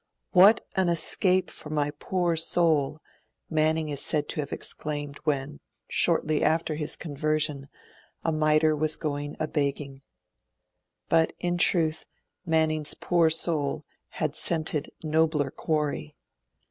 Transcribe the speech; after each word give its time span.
'What 0.31 0.65
an 0.75 0.89
escape 0.89 1.51
for 1.51 1.69
my 1.69 1.91
poor 1.99 2.35
soul!' 2.35 2.99
Manning 3.51 3.89
is 3.89 4.01
said 4.01 4.27
to 4.29 4.39
have 4.39 4.51
exclaimed 4.51 5.19
when, 5.25 5.59
shortly 5.87 6.41
after 6.43 6.73
his 6.73 6.95
conversion, 6.95 7.69
a 8.23 8.31
mitre 8.31 8.75
was 8.75 8.95
going 8.95 9.35
a 9.39 9.47
begging. 9.47 10.01
But, 11.07 11.33
in 11.37 11.59
truth, 11.59 12.07
Manning's 12.47 12.95
'poor 12.95 13.29
soul' 13.29 13.85
had 14.09 14.35
scented 14.35 14.89
nobler 15.03 15.51
quarry. 15.51 16.15